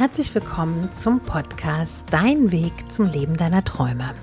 Herzlich 0.00 0.34
willkommen 0.34 0.90
zum 0.92 1.20
Podcast 1.20 2.06
Dein 2.10 2.50
Weg 2.50 2.72
zum 2.90 3.06
Leben 3.06 3.36
deiner 3.36 3.62
Träume. 3.62 4.14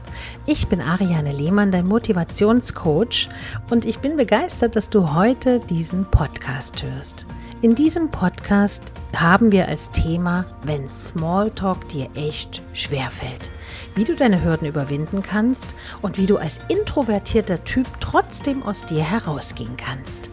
Ich 0.48 0.68
bin 0.68 0.82
Ariane 0.82 1.32
Lehmann, 1.32 1.70
dein 1.70 1.86
Motivationscoach 1.86 3.30
und 3.70 3.86
ich 3.86 4.00
bin 4.00 4.18
begeistert, 4.18 4.76
dass 4.76 4.90
du 4.90 5.14
heute 5.14 5.60
diesen 5.60 6.10
Podcast 6.10 6.82
hörst. 6.82 7.28
In 7.62 7.76
diesem 7.76 8.10
Podcast 8.10 8.92
haben 9.16 9.52
wir 9.52 9.68
als 9.68 9.92
Thema, 9.92 10.48
wenn 10.64 10.88
Smalltalk 10.90 11.88
dir 11.90 12.10
echt 12.16 12.64
schwerfällt. 12.74 13.52
Wie 13.94 14.04
du 14.04 14.16
deine 14.16 14.44
Hürden 14.44 14.68
überwinden 14.68 15.22
kannst 15.22 15.76
und 16.02 16.18
wie 16.18 16.26
du 16.26 16.38
als 16.38 16.60
introvertierter 16.70 17.64
Typ 17.66 17.86
trotzdem 18.00 18.64
aus 18.64 18.84
dir 18.84 19.04
herausgehen 19.04 19.78
kannst. 19.78 20.32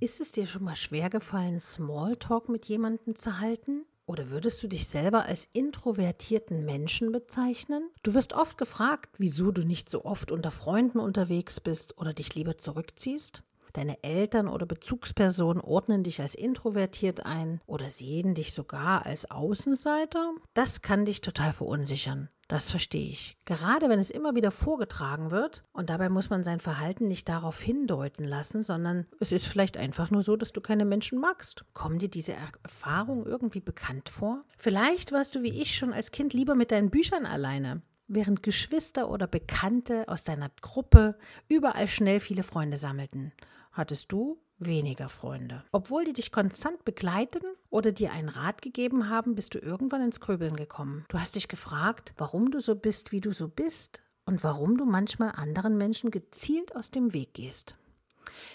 Ist 0.00 0.20
es 0.20 0.30
dir 0.30 0.46
schon 0.46 0.62
mal 0.62 0.76
schwer 0.76 1.10
gefallen, 1.10 1.58
Smalltalk 1.58 2.48
mit 2.48 2.66
jemandem 2.66 3.16
zu 3.16 3.40
halten? 3.40 3.84
Oder 4.06 4.30
würdest 4.30 4.62
du 4.62 4.68
dich 4.68 4.86
selber 4.86 5.24
als 5.24 5.48
introvertierten 5.52 6.64
Menschen 6.64 7.10
bezeichnen? 7.10 7.90
Du 8.04 8.14
wirst 8.14 8.32
oft 8.32 8.58
gefragt, 8.58 9.16
wieso 9.18 9.50
du 9.50 9.66
nicht 9.66 9.90
so 9.90 10.04
oft 10.04 10.30
unter 10.30 10.52
Freunden 10.52 11.00
unterwegs 11.00 11.58
bist 11.58 11.98
oder 11.98 12.14
dich 12.14 12.32
lieber 12.36 12.56
zurückziehst. 12.56 13.42
Deine 13.72 14.02
Eltern 14.02 14.48
oder 14.48 14.66
Bezugspersonen 14.66 15.62
ordnen 15.62 16.02
dich 16.02 16.20
als 16.20 16.34
introvertiert 16.34 17.26
ein 17.26 17.60
oder 17.66 17.90
sehen 17.90 18.34
dich 18.34 18.52
sogar 18.52 19.06
als 19.06 19.30
Außenseiter. 19.30 20.32
Das 20.54 20.82
kann 20.82 21.04
dich 21.04 21.20
total 21.20 21.52
verunsichern. 21.52 22.28
Das 22.48 22.70
verstehe 22.70 23.10
ich. 23.10 23.36
Gerade 23.44 23.90
wenn 23.90 23.98
es 23.98 24.10
immer 24.10 24.34
wieder 24.34 24.50
vorgetragen 24.50 25.30
wird 25.30 25.64
und 25.72 25.90
dabei 25.90 26.08
muss 26.08 26.30
man 26.30 26.42
sein 26.42 26.60
Verhalten 26.60 27.06
nicht 27.06 27.28
darauf 27.28 27.60
hindeuten 27.60 28.24
lassen, 28.24 28.62
sondern 28.62 29.06
es 29.20 29.32
ist 29.32 29.46
vielleicht 29.46 29.76
einfach 29.76 30.10
nur 30.10 30.22
so, 30.22 30.34
dass 30.34 30.52
du 30.52 30.62
keine 30.62 30.86
Menschen 30.86 31.20
magst. 31.20 31.66
Kommen 31.74 31.98
dir 31.98 32.08
diese 32.08 32.32
Erfahrungen 32.64 33.26
irgendwie 33.26 33.60
bekannt 33.60 34.08
vor? 34.08 34.40
Vielleicht 34.56 35.12
warst 35.12 35.34
du 35.34 35.42
wie 35.42 35.60
ich 35.60 35.76
schon 35.76 35.92
als 35.92 36.10
Kind 36.10 36.32
lieber 36.32 36.54
mit 36.54 36.70
deinen 36.70 36.88
Büchern 36.88 37.26
alleine 37.26 37.82
während 38.08 38.42
Geschwister 38.42 39.10
oder 39.10 39.26
Bekannte 39.26 40.08
aus 40.08 40.24
deiner 40.24 40.50
Gruppe 40.60 41.16
überall 41.46 41.86
schnell 41.86 42.20
viele 42.20 42.42
Freunde 42.42 42.78
sammelten. 42.78 43.32
Hattest 43.78 44.10
du 44.10 44.42
weniger 44.58 45.08
Freunde. 45.08 45.62
Obwohl 45.70 46.04
die 46.04 46.12
dich 46.12 46.32
konstant 46.32 46.84
begleiten 46.84 47.44
oder 47.70 47.92
dir 47.92 48.10
einen 48.10 48.28
Rat 48.28 48.60
gegeben 48.60 49.08
haben, 49.08 49.36
bist 49.36 49.54
du 49.54 49.60
irgendwann 49.60 50.02
ins 50.02 50.18
Grübeln 50.18 50.56
gekommen. 50.56 51.04
Du 51.08 51.20
hast 51.20 51.36
dich 51.36 51.46
gefragt, 51.46 52.12
warum 52.16 52.50
du 52.50 52.58
so 52.58 52.74
bist, 52.74 53.12
wie 53.12 53.20
du 53.20 53.30
so 53.30 53.46
bist 53.46 54.02
und 54.24 54.42
warum 54.42 54.76
du 54.78 54.84
manchmal 54.84 55.30
anderen 55.30 55.78
Menschen 55.78 56.10
gezielt 56.10 56.74
aus 56.74 56.90
dem 56.90 57.14
Weg 57.14 57.34
gehst. 57.34 57.78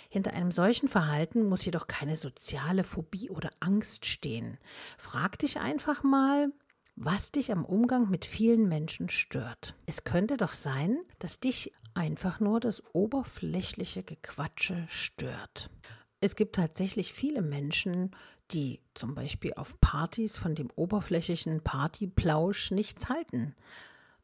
Hinter 0.09 0.33
einem 0.33 0.51
solchen 0.51 0.89
Verhalten 0.89 1.47
muss 1.47 1.63
jedoch 1.63 1.87
keine 1.87 2.17
soziale 2.17 2.83
Phobie 2.83 3.29
oder 3.29 3.49
Angst 3.61 4.05
stehen. 4.05 4.57
Frag 4.97 5.39
dich 5.39 5.61
einfach 5.61 6.03
mal, 6.03 6.51
was 6.97 7.31
dich 7.31 7.49
am 7.53 7.63
Umgang 7.63 8.09
mit 8.09 8.25
vielen 8.25 8.67
Menschen 8.67 9.07
stört. 9.07 9.73
Es 9.85 10.03
könnte 10.03 10.35
doch 10.35 10.51
sein, 10.51 10.99
dass 11.19 11.39
dich 11.39 11.71
einfach 11.95 12.39
nur 12.39 12.59
das 12.59 12.83
oberflächliche 12.93 14.03
Gequatsche 14.03 14.85
stört. 14.87 15.69
Es 16.19 16.35
gibt 16.35 16.55
tatsächlich 16.55 17.13
viele 17.13 17.41
Menschen, 17.41 18.15
die 18.51 18.79
zum 18.93 19.15
Beispiel 19.15 19.53
auf 19.55 19.79
Partys 19.81 20.37
von 20.37 20.55
dem 20.55 20.69
oberflächlichen 20.75 21.61
Partyplausch 21.61 22.71
nichts 22.71 23.09
halten. 23.09 23.55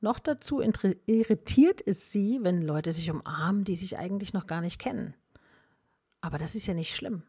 Noch 0.02 0.20
dazu 0.20 0.62
irritiert 0.62 1.82
es 1.86 2.12
sie, 2.12 2.40
wenn 2.42 2.62
Leute 2.62 2.94
sich 2.94 3.12
umarmen, 3.12 3.66
die 3.66 3.76
sich 3.76 3.98
eigentlich 3.98 4.34
noch 4.34 4.48
gar 4.48 4.62
nicht 4.62 4.80
kennen. 4.80 5.14
Aber 6.22 6.38
das 6.38 6.56
ist 6.56 6.68
ja 6.68 6.74
nicht 6.74 6.96
schlimm. 6.96 7.24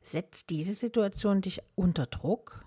Setzt 0.00 0.50
diese 0.50 0.74
Situation 0.74 1.40
dich 1.40 1.60
unter 1.74 2.06
Druck? 2.06 2.64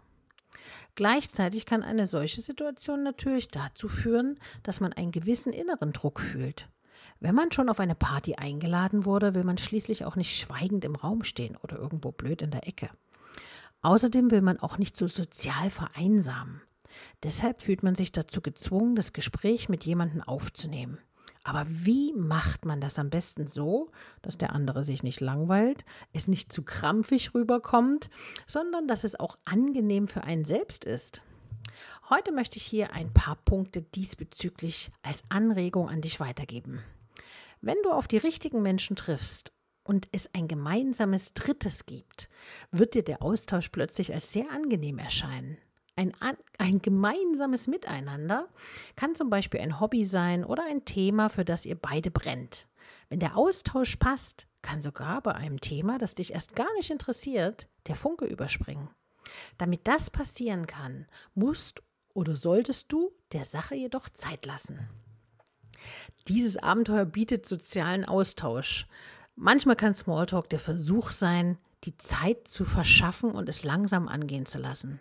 Gleichzeitig 0.95 1.66
kann 1.66 1.84
eine 1.84 2.06
solche 2.06 2.42
Situation 2.42 3.03
natürlich 3.03 3.47
dazu 3.47 3.88
führen, 3.88 4.38
dass 4.63 4.81
man 4.81 4.94
einen 4.94 5.12
gewissen 5.12 5.53
inneren 5.53 5.94
Druck 5.94 6.19
fühlt. 6.19 6.68
Wenn 7.22 7.35
man 7.35 7.52
schon 7.52 7.68
auf 7.68 7.81
eine 7.81 7.96
Party 7.96 8.35
eingeladen 8.35 9.03
wurde, 9.03 9.35
will 9.35 9.44
man 9.44 9.57
schließlich 9.57 10.06
auch 10.06 10.16
nicht 10.16 10.38
schweigend 10.38 10.85
im 10.85 10.96
Raum 10.96 11.24
stehen 11.24 11.57
oder 11.57 11.78
irgendwo 11.78 12.12
blöd 12.12 12.41
in 12.41 12.52
der 12.52 12.66
Ecke. 12.66 12.90
Außerdem 13.81 14.31
will 14.31 14.41
man 14.41 14.59
auch 14.59 14.78
nicht 14.78 14.96
so 14.96 15.07
sozial 15.07 15.69
vereinsamen. 15.69 16.62
Deshalb 17.24 17.62
fühlt 17.62 17.84
man 17.84 17.96
sich 17.96 18.13
dazu 18.13 18.41
gezwungen, 18.41 18.96
das 18.96 19.12
Gespräch 19.12 19.68
mit 19.68 19.85
jemandem 19.85 20.22
aufzunehmen. 20.22 20.97
Aber 21.44 21.66
wie 21.68 22.13
macht 22.13 22.66
man 22.66 22.80
das 22.80 23.00
am 23.00 23.09
besten 23.09 23.47
so, 23.47 23.91
dass 24.22 24.38
der 24.38 24.53
andere 24.53 24.84
sich 24.84 25.03
nicht 25.03 25.19
langweilt, 25.19 25.84
es 26.13 26.28
nicht 26.28 26.53
zu 26.53 26.63
krampfig 26.63 27.34
rüberkommt, 27.34 28.09
sondern 28.47 28.88
dass 28.88 29.03
es 29.03 29.19
auch 29.19 29.38
angenehm 29.46 30.07
für 30.07 30.24
einen 30.24 30.46
selbst 30.46 30.86
ist? 30.86 31.22
Heute 32.09 32.31
möchte 32.31 32.57
ich 32.57 32.63
hier 32.63 32.94
ein 32.94 33.13
paar 33.13 33.36
Punkte 33.36 33.81
diesbezüglich 33.81 34.91
als 35.01 35.24
Anregung 35.30 35.90
an 35.90 36.01
dich 36.01 36.19
weitergeben. 36.19 36.81
Wenn 37.62 37.78
du 37.84 37.92
auf 37.92 38.08
die 38.08 38.18
richtigen 38.18 38.62
Menschen 38.62 38.96
triffst 38.96 39.52
und 39.84 40.08
es 40.12 40.34
ein 40.34 40.47
gemeinsames 40.47 41.34
Drittes 41.34 41.86
gibt, 41.86 42.30
wird 42.72 42.94
dir 42.94 43.03
der 43.03 43.22
Austausch 43.22 43.70
plötzlich 43.70 44.14
als 44.14 44.31
sehr 44.31 44.50
angenehm 44.52 44.97
erscheinen. 44.97 45.58
Ein, 45.98 46.14
ein, 46.58 46.81
gemeinsames 46.81 47.68
Miteinander 47.68 48.48
kann 48.96 49.16
zum 49.16 49.30
Beispiel 49.30 49.59
ein 49.59 49.81
Hobby 49.81 50.06
sein 50.06 50.46
oder 50.46 50.64
ein 50.66 50.86
Thema, 50.86 51.28
für 51.28 51.44
das 51.44 51.66
ihr 51.66 51.75
beide 51.75 52.09
brennt. 52.09 52.69
Wenn 53.09 53.19
der 53.19 53.36
Austausch 53.36 53.98
passt, 53.98 54.48
kann 54.62 54.81
sogar 54.81 55.22
bei 55.22 55.36
einem 55.36 55.59
Thema, 55.59 55.98
das 55.98 56.16
dich 56.16 56.34
erst 56.34 56.56
gar 56.56 56.74
nicht 56.75 56.90
interessiert, 56.90 57.68
der 57.88 57.96
Funke 57.96 58.25
überspringen. 58.25 58.90
Damit 59.58 59.88
das 59.88 60.09
passieren 60.09 60.68
kann, 60.68 61.06
musst 61.34 61.84
oder 62.14 62.38
solltest 62.38 62.94
du 62.94 63.12
der 63.34 63.44
Sache 63.44 63.75
jedoch 63.75 64.08
Zeit 64.08 64.46
lassen. 64.46 64.88
Dieses 66.28 66.57
Abenteuer 66.57 67.06
bietet 67.06 67.45
sozialen 67.45 68.06
Austausch. 68.06 68.88
Manchmal 69.35 69.75
kann 69.75 69.94
Smalltalk 69.94 70.50
der 70.50 70.59
Versuch 70.59 71.12
sein, 71.12 71.57
die 71.85 71.97
Zeit 71.97 72.47
zu 72.47 72.66
verschaffen 72.66 73.31
und 73.31 73.50
es 73.50 73.63
langsam 73.63 74.07
angehen 74.07 74.45
zu 74.45 74.57
lassen. 74.57 75.00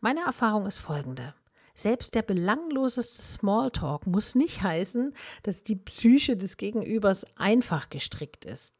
Meine 0.00 0.20
Erfahrung 0.20 0.66
ist 0.66 0.78
folgende. 0.78 1.34
Selbst 1.74 2.14
der 2.16 2.22
belangloseste 2.22 3.22
Smalltalk 3.22 4.06
muss 4.06 4.34
nicht 4.34 4.62
heißen, 4.62 5.14
dass 5.44 5.62
die 5.62 5.76
Psyche 5.76 6.36
des 6.36 6.56
Gegenübers 6.56 7.24
einfach 7.36 7.88
gestrickt 7.88 8.44
ist. 8.44 8.74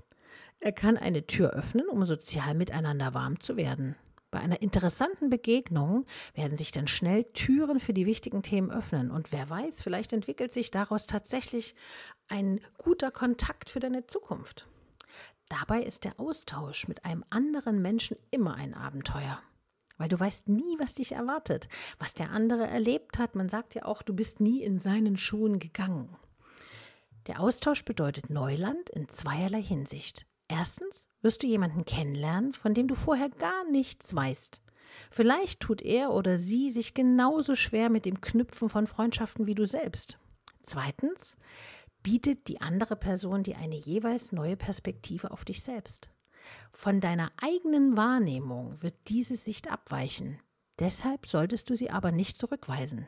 Er 0.60 0.72
kann 0.72 0.97
eine 0.97 1.25
Tür 1.25 1.50
öffnen, 1.50 1.88
um 1.88 2.04
sozial 2.04 2.54
miteinander 2.54 3.15
warm 3.15 3.38
zu 3.38 3.56
werden. 3.56 3.94
Bei 4.31 4.41
einer 4.41 4.61
interessanten 4.61 5.31
Begegnung 5.31 6.05
werden 6.34 6.59
sich 6.59 6.71
dann 6.71 6.87
schnell 6.87 7.25
Türen 7.33 7.81
für 7.81 7.94
die 7.94 8.05
wichtigen 8.05 8.43
Themen 8.43 8.71
öffnen 8.71 9.11
und 9.11 9.33
wer 9.33 9.49
weiß, 9.49 9.81
vielleicht 9.81 10.12
entwickelt 10.12 10.53
sich 10.53 10.71
daraus 10.71 11.06
tatsächlich 11.06 11.75
ein 12.28 12.61
guter 12.77 13.11
Kontakt 13.11 13.71
für 13.71 13.81
deine 13.81 14.06
Zukunft. 14.06 14.69
Dabei 15.49 15.83
ist 15.83 16.05
der 16.05 16.21
Austausch 16.21 16.89
mit 16.89 17.06
einem 17.06 17.25
anderen 17.31 17.81
Menschen 17.81 18.19
immer 18.31 18.55
ein 18.55 18.75
Abenteuer, 18.75 19.41
weil 19.97 20.11
du 20.11 20.21
weißt 20.21 20.49
nie, 20.49 20.78
was 20.78 20.93
dich 20.93 21.12
erwartet, 21.12 21.69
was 21.99 22.12
der 22.12 22.31
andere 22.31 22.66
erlebt 22.66 23.19
hat. 23.19 23.34
Man 23.34 23.49
sagt 23.49 23.75
ja 23.75 23.87
auch, 23.87 24.03
du 24.03 24.15
bist 24.15 24.41
nie 24.41 24.62
in 24.62 24.78
seinen 24.78 25.16
Schuhen 25.16 25.59
gegangen. 25.59 26.15
Der 27.28 27.41
Austausch 27.41 27.84
bedeutet 27.84 28.28
Neuland 28.28 28.91
in 28.91 29.09
zweierlei 29.09 29.62
Hinsicht. 29.62 30.27
Erstens 30.48 31.09
wirst 31.20 31.42
du 31.42 31.47
jemanden 31.47 31.84
kennenlernen, 31.84 32.54
von 32.54 32.75
dem 32.75 32.88
du 32.88 32.94
vorher 32.94 33.28
gar 33.28 33.64
nichts 33.70 34.14
weißt. 34.14 34.62
Vielleicht 35.10 35.60
tut 35.60 35.82
er 35.82 36.12
oder 36.12 36.38
sie 36.38 36.70
sich 36.70 36.94
genauso 36.94 37.54
schwer 37.54 37.91
mit 37.91 38.06
dem 38.06 38.20
Knüpfen 38.20 38.69
von 38.69 38.86
Freundschaften 38.86 39.47
wie 39.47 39.54
du 39.54 39.66
selbst. 39.66 40.19
Zweitens 40.62 41.36
bietet 42.03 42.48
die 42.48 42.60
andere 42.60 42.97
Person 42.97 43.42
dir 43.42 43.59
eine 43.59 43.76
jeweils 43.76 44.32
neue 44.32 44.56
Perspektive 44.56 45.31
auf 45.31 45.44
dich 45.44 45.62
selbst. 45.62 46.09
Von 46.72 47.01
deiner 47.01 47.30
eigenen 47.42 47.97
Wahrnehmung 47.97 48.80
wird 48.83 48.94
diese 49.09 49.36
Sicht 49.36 49.71
abweichen. 49.71 50.41
Deshalb 50.78 51.27
solltest 51.27 51.68
du 51.68 51.77
sie 51.77 51.91
aber 51.91 52.12
nicht 52.12 52.39
zurückweisen. 52.39 53.06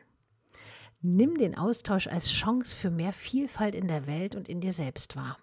Nimm 1.00 1.38
den 1.38 1.56
Austausch 1.56 2.08
als 2.08 2.30
Chance 2.30 2.74
für 2.74 2.90
mehr 2.90 3.12
Vielfalt 3.12 3.74
in 3.74 3.88
der 3.88 4.06
Welt 4.06 4.34
und 4.34 4.48
in 4.48 4.60
dir 4.60 4.74
selbst 4.74 5.16
wahr. 5.16 5.38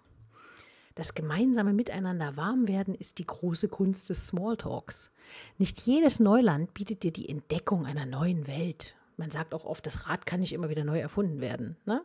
Das 0.98 1.14
gemeinsame 1.14 1.74
Miteinander 1.74 2.36
warmwerden 2.36 2.92
ist 2.92 3.18
die 3.18 3.24
große 3.24 3.68
Kunst 3.68 4.10
des 4.10 4.26
Smalltalks. 4.26 5.12
Nicht 5.56 5.78
jedes 5.82 6.18
Neuland 6.18 6.74
bietet 6.74 7.04
dir 7.04 7.12
die 7.12 7.28
Entdeckung 7.28 7.86
einer 7.86 8.04
neuen 8.04 8.48
Welt. 8.48 8.96
Man 9.16 9.30
sagt 9.30 9.54
auch 9.54 9.64
oft, 9.64 9.86
das 9.86 10.08
Rad 10.08 10.26
kann 10.26 10.40
nicht 10.40 10.52
immer 10.52 10.70
wieder 10.70 10.82
neu 10.82 10.98
erfunden 10.98 11.40
werden. 11.40 11.76
Ne? 11.86 12.02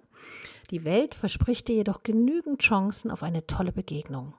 Die 0.69 0.83
Welt 0.83 1.15
verspricht 1.15 1.69
dir 1.69 1.77
jedoch 1.77 2.03
genügend 2.03 2.61
Chancen 2.61 3.09
auf 3.09 3.23
eine 3.23 3.47
tolle 3.47 3.71
Begegnung. 3.71 4.35